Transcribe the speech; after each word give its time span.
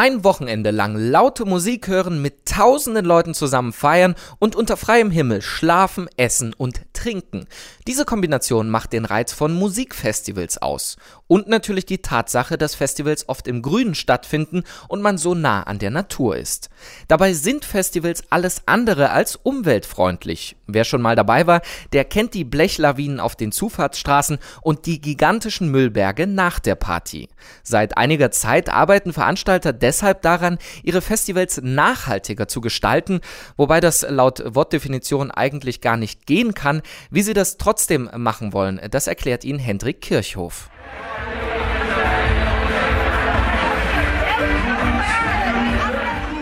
Ein 0.00 0.22
Wochenende 0.22 0.70
lang 0.70 0.94
laute 0.94 1.44
Musik 1.44 1.88
hören, 1.88 2.22
mit 2.22 2.46
tausenden 2.46 3.04
Leuten 3.04 3.34
zusammen 3.34 3.72
feiern 3.72 4.14
und 4.38 4.54
unter 4.54 4.76
freiem 4.76 5.10
Himmel 5.10 5.42
schlafen, 5.42 6.08
essen 6.16 6.54
und 6.54 6.82
trinken. 6.92 7.46
Diese 7.88 8.04
Kombination 8.04 8.70
macht 8.70 8.92
den 8.92 9.04
Reiz 9.04 9.32
von 9.32 9.52
Musikfestivals 9.54 10.62
aus. 10.62 10.98
Und 11.26 11.48
natürlich 11.48 11.84
die 11.84 11.98
Tatsache, 11.98 12.56
dass 12.56 12.76
Festivals 12.76 13.28
oft 13.28 13.48
im 13.48 13.60
Grünen 13.60 13.96
stattfinden 13.96 14.62
und 14.86 15.02
man 15.02 15.18
so 15.18 15.34
nah 15.34 15.64
an 15.64 15.80
der 15.80 15.90
Natur 15.90 16.36
ist. 16.36 16.70
Dabei 17.08 17.32
sind 17.32 17.64
Festivals 17.64 18.22
alles 18.30 18.62
andere 18.66 19.10
als 19.10 19.34
umweltfreundlich. 19.34 20.56
Wer 20.68 20.84
schon 20.84 21.02
mal 21.02 21.16
dabei 21.16 21.46
war, 21.46 21.60
der 21.92 22.04
kennt 22.04 22.34
die 22.34 22.44
Blechlawinen 22.44 23.20
auf 23.20 23.34
den 23.34 23.52
Zufahrtsstraßen 23.52 24.38
und 24.62 24.86
die 24.86 25.00
gigantischen 25.00 25.70
Müllberge 25.70 26.26
nach 26.26 26.60
der 26.60 26.76
Party. 26.76 27.28
Seit 27.62 27.96
einiger 27.96 28.30
Zeit 28.30 28.68
arbeiten 28.68 29.12
Veranstalter 29.12 29.72
deshalb 29.88 30.20
daran, 30.22 30.58
ihre 30.82 31.00
Festivals 31.00 31.60
nachhaltiger 31.62 32.46
zu 32.46 32.60
gestalten, 32.60 33.20
wobei 33.56 33.80
das 33.80 34.06
laut 34.08 34.42
Wortdefinition 34.54 35.30
eigentlich 35.30 35.80
gar 35.80 35.96
nicht 35.96 36.26
gehen 36.26 36.52
kann. 36.52 36.82
Wie 37.10 37.22
sie 37.22 37.32
das 37.32 37.56
trotzdem 37.56 38.10
machen 38.16 38.52
wollen, 38.52 38.80
das 38.90 39.06
erklärt 39.06 39.44
Ihnen 39.44 39.58
Hendrik 39.58 40.02
Kirchhoff. 40.02 40.70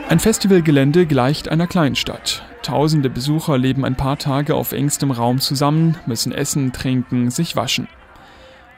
Ein 0.09 0.21
Festivalgelände 0.21 1.07
gleicht 1.07 1.49
einer 1.49 1.67
Kleinstadt. 1.67 2.45
Tausende 2.63 3.11
Besucher 3.11 3.59
leben 3.59 3.85
ein 3.85 3.97
paar 3.97 4.19
Tage 4.19 4.55
auf 4.55 4.73
engstem 4.73 5.13
Raum 5.13 5.41
zusammen, 5.41 5.99
müssen 6.07 6.33
essen, 6.33 6.73
trinken, 6.73 7.31
sich 7.31 7.55
waschen. 7.55 7.87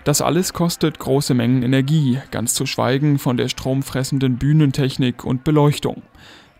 Das 0.08 0.22
alles 0.22 0.54
kostet 0.54 0.98
große 0.98 1.34
Mengen 1.34 1.62
Energie, 1.62 2.16
ganz 2.32 2.54
zu 2.54 2.64
schweigen 2.64 3.18
von 3.18 3.36
der 3.36 3.48
stromfressenden 3.48 4.38
Bühnentechnik 4.38 5.22
und 5.22 5.44
Beleuchtung. 5.44 6.00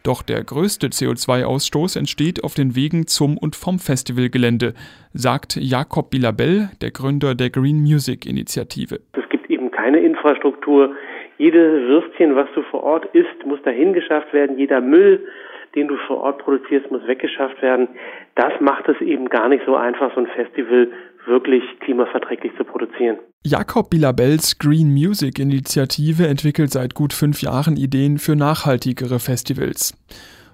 Doch 0.04 0.20
der 0.20 0.44
größte 0.44 0.88
CO2-Ausstoß 0.88 1.98
entsteht 1.98 2.44
auf 2.44 2.52
den 2.52 2.76
Wegen 2.76 3.06
zum 3.06 3.38
und 3.38 3.56
vom 3.56 3.78
Festivalgelände, 3.78 4.74
sagt 5.14 5.56
Jakob 5.56 6.10
Bilabel, 6.10 6.68
der 6.82 6.90
Gründer 6.90 7.34
der 7.34 7.48
Green 7.48 7.80
Music 7.80 8.26
Initiative. 8.26 9.00
Es 9.14 9.26
gibt 9.30 9.48
eben 9.48 9.70
keine 9.70 10.00
Infrastruktur. 10.00 10.94
Jede 11.38 11.88
Würstchen, 11.88 12.36
was 12.36 12.48
du 12.54 12.60
vor 12.70 12.82
Ort 12.82 13.06
isst, 13.14 13.46
muss 13.46 13.62
dahin 13.62 13.94
geschafft 13.94 14.30
werden. 14.34 14.58
Jeder 14.58 14.82
Müll, 14.82 15.26
den 15.74 15.88
du 15.88 15.96
vor 16.06 16.18
Ort 16.18 16.40
produzierst, 16.40 16.90
muss 16.90 17.06
weggeschafft 17.06 17.62
werden. 17.62 17.88
Das 18.34 18.52
macht 18.60 18.88
es 18.88 19.00
eben 19.00 19.30
gar 19.30 19.48
nicht 19.48 19.64
so 19.64 19.74
einfach, 19.74 20.12
so 20.14 20.20
ein 20.20 20.26
Festival 20.26 20.88
wirklich 21.26 21.62
klimaverträglich 21.80 22.52
zu 22.56 22.64
produzieren. 22.64 23.18
Jakob 23.44 23.90
Bilabels 23.90 24.58
Green 24.58 24.92
Music 24.92 25.38
Initiative 25.38 26.26
entwickelt 26.26 26.72
seit 26.72 26.94
gut 26.94 27.12
fünf 27.12 27.42
Jahren 27.42 27.76
Ideen 27.76 28.18
für 28.18 28.36
nachhaltigere 28.36 29.18
Festivals. 29.18 29.94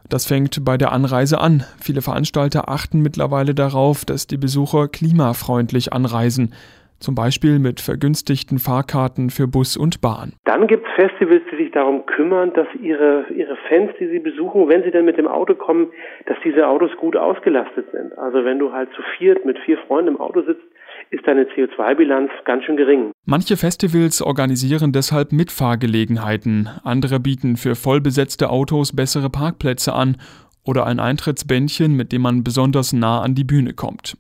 Das 0.09 0.27
fängt 0.27 0.65
bei 0.65 0.77
der 0.77 0.93
Anreise 0.93 1.41
an. 1.41 1.65
Viele 1.81 2.03
Veranstalter 2.03 2.69
achten 2.69 3.01
mittlerweile 3.01 3.55
darauf, 3.55 4.05
dass 4.05 4.27
die 4.27 4.37
Besucher 4.37 4.89
klimafreundlich 4.89 5.93
anreisen. 5.93 6.53
Zum 6.99 7.15
Beispiel 7.15 7.59
mit 7.59 7.81
vergünstigten 7.81 8.59
Fahrkarten 8.59 9.31
für 9.31 9.47
Bus 9.47 9.77
und 9.77 10.01
Bahn. 10.01 10.33
Dann 10.45 10.67
gibt 10.67 10.87
es 10.87 10.93
Festivals, 10.95 11.43
die 11.53 11.57
sich 11.57 11.73
darum 11.73 12.07
kümmern, 12.07 12.53
dass 12.55 12.67
ihre, 12.81 13.27
ihre 13.35 13.57
Fans, 13.69 13.91
die 14.01 14.09
sie 14.09 14.21
besuchen, 14.21 14.69
wenn 14.69 14.83
sie 14.83 14.91
dann 14.91 15.05
mit 15.05 15.19
dem 15.19 15.29
Auto 15.29 15.55
kommen, 15.55 15.89
dass 16.27 16.37
diese 16.45 16.67
Autos 16.67 16.91
gut 16.99 17.17
ausgelastet 17.17 17.87
sind. 17.93 18.17
Also 18.17 18.45
wenn 18.45 18.59
du 18.59 18.73
halt 18.73 18.89
zu 18.97 19.03
viert 19.19 19.45
mit 19.45 19.59
vier 19.67 19.79
Freunden 19.87 20.15
im 20.15 20.21
Auto 20.21 20.43
sitzt, 20.43 20.63
ist 21.11 21.27
deine 21.27 21.45
CO2-Bilanz 21.45 22.31
ganz 22.45 22.65
schön 22.65 22.77
gering. 22.77 23.13
Manche 23.25 23.57
Festivals 23.57 24.23
organisieren 24.23 24.93
deshalb 24.93 25.33
Mitfahrgelegenheiten, 25.33 26.69
andere 26.83 27.21
bieten 27.21 27.57
für 27.57 27.75
vollbesetzte 27.75 28.51
Autos 28.51 28.95
bessere 28.95 29.31
Parkplätze 29.31 29.93
an 29.93 30.17
oder 30.65 30.87
ein 30.87 31.01
Eintrittsbändchen, 31.01 31.95
mit 31.95 32.13
dem 32.13 32.23
man 32.23 32.43
besonders 32.43 32.93
nah 32.93 33.21
an 33.21 33.35
die 33.35 33.45
Bühne 33.45 33.75
kommt. 33.75 34.17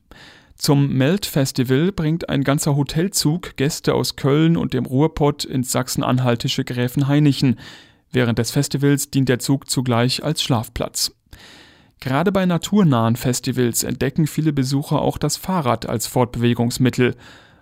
Zum 0.56 0.92
Melt-Festival 0.94 1.92
bringt 1.92 2.28
ein 2.28 2.44
ganzer 2.44 2.76
Hotelzug 2.76 3.56
Gäste 3.56 3.94
aus 3.94 4.16
Köln 4.16 4.56
und 4.56 4.72
dem 4.72 4.86
Ruhrpott 4.86 5.44
ins 5.44 5.72
sachsen-anhaltische 5.72 6.64
Gräfenhainichen. 6.64 7.58
Während 8.10 8.38
des 8.38 8.52
Festivals 8.52 9.10
dient 9.10 9.28
der 9.28 9.40
Zug 9.40 9.68
zugleich 9.68 10.22
als 10.22 10.42
Schlafplatz. 10.42 11.12
Gerade 12.00 12.32
bei 12.32 12.46
naturnahen 12.46 13.16
Festivals 13.16 13.82
entdecken 13.82 14.26
viele 14.26 14.52
Besucher 14.52 15.02
auch 15.02 15.18
das 15.18 15.36
Fahrrad 15.36 15.86
als 15.86 16.06
Fortbewegungsmittel. 16.06 17.16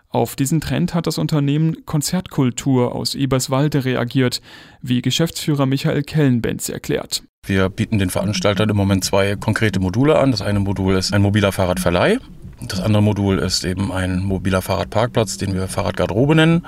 Auf 0.09 0.37
diesen 0.37 0.61
Trend 0.61 0.93
hat 0.93 1.07
das 1.07 1.17
Unternehmen 1.17 1.87
Konzertkultur 1.87 2.95
aus 2.95 3.15
Eberswalde 3.15 3.85
reagiert, 3.85 4.43
wie 4.83 5.01
Geschäftsführer 5.01 5.65
Michael 5.65 6.03
Kellenbenz 6.03 6.69
erklärt. 6.69 7.23
Wir 7.45 7.69
bieten 7.71 7.99
den 7.99 8.09
Veranstaltern 8.09 8.69
im 8.71 8.77
Moment 8.77 9.03
zwei 9.03 9.35
konkrete 9.35 9.81
Module 9.81 10.17
an. 10.17 10.31
Das 10.31 10.43
eine 10.43 10.61
Modul 10.61 10.95
ist 10.95 11.13
ein 11.13 11.23
mobiler 11.23 11.51
Fahrradverleih. 11.51 12.21
Das 12.69 12.79
andere 12.79 13.03
Modul 13.03 13.41
ist 13.41 13.65
eben 13.65 13.91
ein 13.91 14.23
mobiler 14.23 14.63
Fahrradparkplatz, 14.63 15.39
den 15.39 15.53
wir 15.53 15.67
Fahrradgarderobe 15.67 16.37
nennen, 16.37 16.65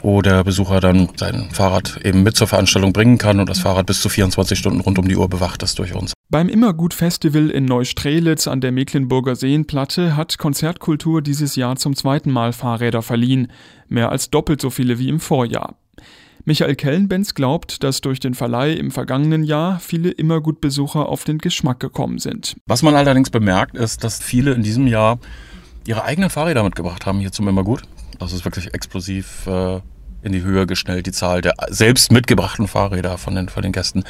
wo 0.00 0.22
der 0.22 0.44
Besucher 0.44 0.80
dann 0.80 1.10
sein 1.16 1.50
Fahrrad 1.52 2.00
eben 2.04 2.22
mit 2.22 2.36
zur 2.36 2.46
Veranstaltung 2.46 2.94
bringen 2.94 3.18
kann 3.18 3.38
und 3.38 3.50
das 3.50 3.58
Fahrrad 3.58 3.84
bis 3.84 4.00
zu 4.00 4.08
24 4.08 4.58
Stunden 4.58 4.80
rund 4.80 4.98
um 4.98 5.06
die 5.06 5.16
Uhr 5.16 5.28
bewacht 5.28 5.62
ist 5.62 5.78
durch 5.78 5.94
uns. 5.94 6.14
Beim 6.30 6.48
Immergut-Festival 6.48 7.50
in 7.50 7.66
Neustrelitz 7.66 8.48
an 8.48 8.62
der 8.62 8.72
Mecklenburger 8.72 9.36
Seenplatte 9.36 10.16
hat 10.16 10.38
Konzertkultur 10.38 11.20
dieses 11.20 11.54
Jahr 11.54 11.76
zum 11.76 11.94
zweiten 11.94 12.30
Mal 12.30 12.54
Fahrräder 12.54 13.02
verliehen, 13.02 13.52
mehr 13.88 14.10
als 14.10 14.30
doppelt 14.30 14.62
so 14.62 14.70
viele 14.70 14.98
wie 14.98 15.10
im 15.10 15.20
Vorjahr. 15.20 15.76
Michael 16.48 16.76
Kellenbenz 16.76 17.34
glaubt, 17.34 17.84
dass 17.84 18.00
durch 18.00 18.20
den 18.20 18.32
Verleih 18.32 18.72
im 18.72 18.90
vergangenen 18.90 19.44
Jahr 19.44 19.80
viele 19.80 20.10
Immergut-Besucher 20.10 21.06
auf 21.06 21.24
den 21.24 21.36
Geschmack 21.36 21.78
gekommen 21.78 22.18
sind. 22.18 22.56
Was 22.64 22.82
man 22.82 22.94
allerdings 22.94 23.28
bemerkt, 23.28 23.76
ist, 23.76 24.02
dass 24.02 24.22
viele 24.22 24.54
in 24.54 24.62
diesem 24.62 24.86
Jahr 24.86 25.18
ihre 25.86 26.04
eigenen 26.04 26.30
Fahrräder 26.30 26.62
mitgebracht 26.62 27.04
haben 27.04 27.20
hier 27.20 27.32
zum 27.32 27.48
Immergut. 27.48 27.82
Das 28.18 28.32
ist 28.32 28.46
wirklich 28.46 28.72
explosiv 28.72 29.46
äh, 29.46 29.80
in 30.22 30.32
die 30.32 30.40
Höhe 30.40 30.66
geschnellt, 30.66 31.04
die 31.04 31.12
Zahl 31.12 31.42
der 31.42 31.52
selbst 31.68 32.10
mitgebrachten 32.12 32.66
Fahrräder 32.66 33.18
von 33.18 33.34
den, 33.34 33.50
von 33.50 33.62
den 33.62 33.72
Gästen. 33.72 34.04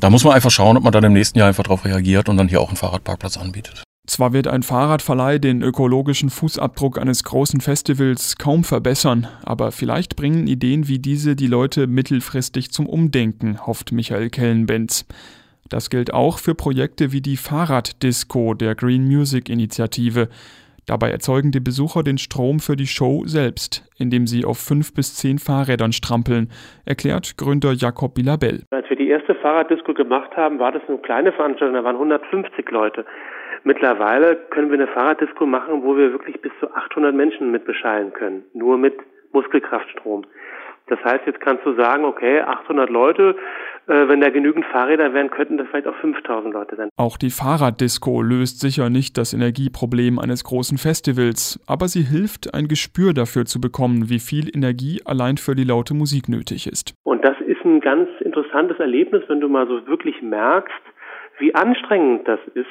Da 0.00 0.08
muss 0.08 0.24
man 0.24 0.32
einfach 0.32 0.50
schauen, 0.50 0.78
ob 0.78 0.84
man 0.84 0.92
dann 0.94 1.04
im 1.04 1.12
nächsten 1.12 1.38
Jahr 1.38 1.48
einfach 1.48 1.64
darauf 1.64 1.84
reagiert 1.84 2.30
und 2.30 2.38
dann 2.38 2.48
hier 2.48 2.62
auch 2.62 2.68
einen 2.68 2.78
Fahrradparkplatz 2.78 3.36
anbietet. 3.36 3.82
Zwar 4.08 4.32
wird 4.32 4.48
ein 4.48 4.62
Fahrradverleih 4.62 5.38
den 5.38 5.60
ökologischen 5.60 6.30
Fußabdruck 6.30 6.98
eines 6.98 7.24
großen 7.24 7.60
Festivals 7.60 8.38
kaum 8.38 8.64
verbessern, 8.64 9.28
aber 9.42 9.70
vielleicht 9.70 10.16
bringen 10.16 10.46
Ideen 10.46 10.88
wie 10.88 10.98
diese 10.98 11.36
die 11.36 11.46
Leute 11.46 11.86
mittelfristig 11.86 12.70
zum 12.70 12.86
Umdenken, 12.86 13.66
hofft 13.66 13.92
Michael 13.92 14.30
Kellenbenz. 14.30 15.04
Das 15.68 15.90
gilt 15.90 16.14
auch 16.14 16.38
für 16.38 16.54
Projekte 16.54 17.12
wie 17.12 17.20
die 17.20 17.36
Fahrraddisco 17.36 18.54
der 18.54 18.74
Green 18.74 19.06
Music 19.06 19.50
Initiative. 19.50 20.30
Dabei 20.88 21.10
erzeugen 21.10 21.50
die 21.50 21.60
Besucher 21.60 22.02
den 22.02 22.16
Strom 22.16 22.60
für 22.60 22.74
die 22.74 22.86
Show 22.86 23.24
selbst, 23.26 23.84
indem 23.98 24.26
sie 24.26 24.46
auf 24.46 24.56
fünf 24.56 24.94
bis 24.94 25.14
zehn 25.14 25.38
Fahrrädern 25.38 25.92
strampeln, 25.92 26.48
erklärt 26.86 27.36
Gründer 27.36 27.72
Jakob 27.72 28.14
Bilabel. 28.14 28.62
Als 28.70 28.88
wir 28.88 28.96
die 28.96 29.10
erste 29.10 29.34
Fahrraddisco 29.34 29.92
gemacht 29.92 30.34
haben, 30.34 30.58
war 30.58 30.72
das 30.72 30.80
eine 30.88 30.96
kleine 30.96 31.32
Veranstaltung, 31.32 31.74
da 31.74 31.84
waren 31.84 31.96
150 31.96 32.70
Leute. 32.70 33.04
Mittlerweile 33.64 34.36
können 34.48 34.70
wir 34.70 34.78
eine 34.78 34.86
Fahrraddisco 34.86 35.44
machen, 35.44 35.82
wo 35.82 35.94
wir 35.94 36.10
wirklich 36.10 36.40
bis 36.40 36.52
zu 36.58 36.72
800 36.72 37.14
Menschen 37.14 37.50
mit 37.50 37.66
beschallen 37.66 38.14
können, 38.14 38.44
nur 38.54 38.78
mit 38.78 38.94
Muskelkraftstrom. 39.32 40.24
Das 40.88 41.02
heißt, 41.04 41.26
jetzt 41.26 41.40
kannst 41.40 41.64
du 41.64 41.74
sagen, 41.74 42.04
okay, 42.04 42.40
800 42.40 42.90
Leute, 42.90 43.36
äh, 43.86 44.08
wenn 44.08 44.20
da 44.20 44.30
genügend 44.30 44.64
Fahrräder 44.66 45.12
wären, 45.14 45.30
könnten 45.30 45.58
das 45.58 45.66
vielleicht 45.68 45.86
auch 45.86 45.96
5000 45.96 46.52
Leute 46.52 46.76
sein. 46.76 46.88
Auch 46.96 47.16
die 47.16 47.30
Fahrraddisco 47.30 48.22
löst 48.22 48.60
sicher 48.60 48.90
nicht 48.90 49.16
das 49.18 49.32
Energieproblem 49.32 50.18
eines 50.18 50.44
großen 50.44 50.78
Festivals, 50.78 51.60
aber 51.66 51.88
sie 51.88 52.02
hilft, 52.02 52.54
ein 52.54 52.68
Gespür 52.68 53.12
dafür 53.14 53.44
zu 53.44 53.60
bekommen, 53.60 54.10
wie 54.10 54.18
viel 54.18 54.54
Energie 54.54 55.00
allein 55.04 55.36
für 55.36 55.54
die 55.54 55.64
laute 55.64 55.94
Musik 55.94 56.28
nötig 56.28 56.66
ist. 56.66 56.94
Und 57.04 57.24
das 57.24 57.36
ist 57.46 57.64
ein 57.64 57.80
ganz 57.80 58.08
interessantes 58.20 58.78
Erlebnis, 58.78 59.22
wenn 59.28 59.40
du 59.40 59.48
mal 59.48 59.66
so 59.66 59.86
wirklich 59.86 60.22
merkst, 60.22 60.82
wie 61.38 61.54
anstrengend 61.54 62.26
das 62.26 62.40
ist, 62.54 62.66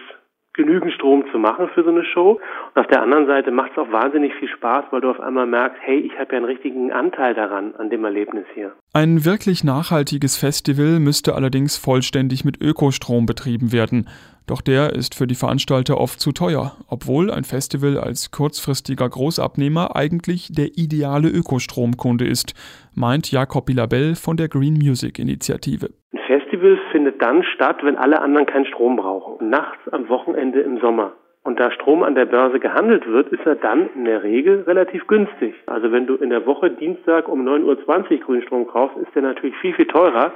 genügend 0.58 0.92
Strom 0.94 1.24
zu 1.32 1.40
machen 1.40 1.70
für 1.74 1.84
so 1.84 1.90
eine 1.90 2.04
Show. 2.04 2.40
Und 2.76 2.82
auf 2.82 2.88
der 2.88 3.02
anderen 3.02 3.28
Seite 3.28 3.52
macht 3.52 3.72
es 3.72 3.78
auch 3.78 3.92
wahnsinnig 3.92 4.34
viel 4.36 4.50
Spaß, 4.50 4.86
weil 4.92 5.02
du 5.02 5.10
auf 5.10 5.20
einmal 5.20 5.46
merkst, 5.46 5.78
hey, 5.82 6.00
ich 6.00 6.14
habe 6.20 6.32
ja 6.32 6.38
einen 6.38 6.46
richtigen 6.46 6.92
Anteil 6.92 7.34
daran, 7.34 7.74
an 7.76 7.90
dem 7.90 8.04
Erlebnis 8.04 8.46
hier. 8.54 8.74
Ein 8.94 9.24
wirklich 9.24 9.64
nachhaltiges 9.64 10.36
Festival 10.38 11.00
müsste 11.00 11.36
allerdings 11.36 11.78
vollständig 11.78 12.44
mit 12.44 12.62
Ökostrom 12.62 13.26
betrieben 13.26 13.72
werden. 13.72 14.10
Doch 14.48 14.62
der 14.62 14.94
ist 14.94 15.14
für 15.14 15.28
die 15.28 15.36
Veranstalter 15.36 16.00
oft 16.00 16.22
zu 16.22 16.32
teuer, 16.32 16.78
obwohl 16.88 17.30
ein 17.32 17.44
Festival 17.44 17.98
als 17.98 18.32
kurzfristiger 18.32 19.08
Großabnehmer 19.08 19.96
eigentlich 19.96 20.50
der 20.54 20.78
ideale 20.78 21.28
Ökostromkunde 21.28 22.26
ist, 22.26 22.54
meint 22.96 23.30
Jakob 23.30 23.66
Bilabel 23.66 24.16
von 24.16 24.38
der 24.38 24.48
Green 24.48 24.76
Music 24.76 25.20
Initiative. 25.20 25.90
Festival 26.28 26.78
findet 26.92 27.22
dann 27.22 27.44
statt, 27.44 27.78
wenn 27.82 27.98
alle 27.98 28.22
anderen 28.22 28.46
keinen 28.46 28.66
Strom 28.66 28.98
brauchen. 28.98 29.50
Nachts 29.50 29.80
am 29.92 30.08
Wochenende 30.10 30.62
im 30.62 30.80
Sommer. 30.80 31.14
Und 31.44 31.60
da 31.62 31.72
Strom 31.72 32.04
an 32.04 32.14
der 32.14 32.26
Börse 32.26 32.60
gehandelt 32.60 33.08
wird, 33.08 33.30
ist 33.30 33.46
er 33.46 33.56
dann 33.56 33.90
in 33.96 34.04
der 34.04 34.22
Regel 34.22 34.64
relativ 34.68 35.08
günstig. 35.08 35.56
Also 35.66 35.94
wenn 35.94 36.06
du 36.06 36.16
in 36.16 36.30
der 36.30 36.46
Woche 36.46 36.70
Dienstag 36.70 37.30
um 37.30 37.48
9.20 37.48 38.12
Uhr 38.12 38.18
Grünstrom 38.20 38.68
kaufst, 38.68 38.98
ist 38.98 39.16
der 39.16 39.22
natürlich 39.22 39.56
viel, 39.62 39.74
viel 39.74 39.88
teurer 39.88 40.34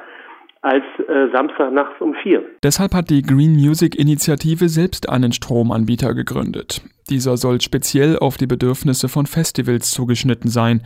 als 0.61 0.83
äh, 1.07 1.27
Samstag 1.33 1.73
nachts 1.73 1.99
um 1.99 2.13
vier. 2.23 2.43
Deshalb 2.63 2.93
hat 2.93 3.09
die 3.09 3.23
Green 3.23 3.53
Music 3.53 3.99
Initiative 3.99 4.69
selbst 4.69 5.09
einen 5.09 5.33
Stromanbieter 5.33 6.13
gegründet. 6.13 6.81
Dieser 7.09 7.35
soll 7.35 7.59
speziell 7.59 8.17
auf 8.17 8.37
die 8.37 8.47
Bedürfnisse 8.47 9.09
von 9.09 9.25
Festivals 9.25 9.91
zugeschnitten 9.91 10.49
sein, 10.49 10.81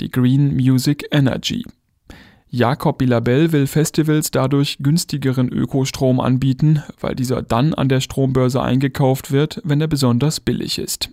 die 0.00 0.10
Green 0.10 0.54
Music 0.54 1.04
Energy. 1.10 1.64
Jakob 2.56 2.96
Bilabel 2.96 3.52
will 3.52 3.66
Festivals 3.66 4.30
dadurch 4.30 4.78
günstigeren 4.80 5.50
Ökostrom 5.50 6.20
anbieten, 6.20 6.82
weil 6.98 7.14
dieser 7.14 7.42
dann 7.42 7.74
an 7.74 7.90
der 7.90 8.00
Strombörse 8.00 8.62
eingekauft 8.62 9.30
wird, 9.30 9.60
wenn 9.62 9.78
er 9.82 9.88
besonders 9.88 10.40
billig 10.40 10.78
ist. 10.78 11.10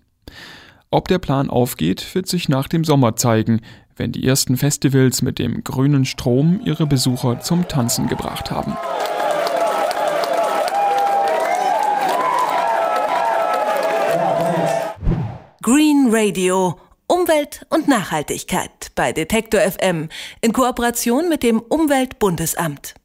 Ob 0.90 1.10
der 1.10 1.20
Plan 1.20 1.50
aufgeht, 1.50 2.16
wird 2.16 2.28
sich 2.28 2.48
nach 2.48 2.70
dem 2.70 2.86
Sommer 2.86 3.18
zeigen, 3.18 3.60
wenn 3.98 4.14
die 4.14 4.26
ersten 4.26 4.56
Festivals 4.56 5.22
mit 5.22 5.38
dem 5.38 5.66
grünen 5.66 6.06
Strom 6.06 6.62
ihre 6.64 6.88
Besucher 6.88 7.42
zum 7.42 7.68
Tanzen 7.68 8.08
gebracht 8.08 8.50
haben. 8.50 8.78
Green 15.62 16.08
Radio 16.10 16.80
Umwelt 17.08 17.66
und 17.70 17.90
Nachhaltigkeit 17.90 18.83
bei 18.96 19.12
Detektor 19.12 19.62
FM 19.62 20.10
in 20.42 20.54
Kooperation 20.54 21.30
mit 21.30 21.44
dem 21.44 21.60
Umweltbundesamt. 21.60 22.96